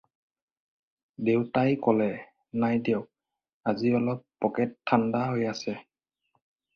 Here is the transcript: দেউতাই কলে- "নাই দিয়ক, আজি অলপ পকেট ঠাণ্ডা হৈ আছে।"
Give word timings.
দেউতাই 1.25 1.71
কলে- 1.83 2.23
"নাই 2.61 2.75
দিয়ক, 2.85 3.05
আজি 3.69 3.89
অলপ 3.97 4.19
পকেট 4.41 4.69
ঠাণ্ডা 4.87 5.21
হৈ 5.31 5.41
আছে।" 5.53 5.73